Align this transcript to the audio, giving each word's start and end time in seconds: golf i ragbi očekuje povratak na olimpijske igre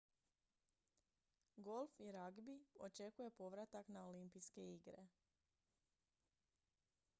golf 1.57 1.99
i 1.99 2.07
ragbi 2.11 2.55
očekuje 2.87 3.29
povratak 3.41 3.89
na 3.97 4.07
olimpijske 4.07 4.67
igre 4.73 5.07